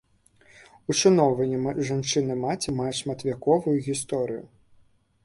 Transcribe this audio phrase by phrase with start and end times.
[0.93, 4.43] Ушаноўванне жанчыны-маці мае шматвяковую гісторыю.